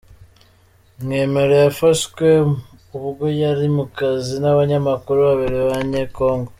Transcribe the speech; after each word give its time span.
Mwemero 1.03 1.53
yafashwe 1.65 2.27
ubwo 2.97 3.25
yari 3.41 3.67
mu 3.75 3.85
kazi 3.97 4.33
n’abanyamakuru 4.43 5.17
babiri 5.27 5.55
b’Abanye-Congo. 5.59 6.49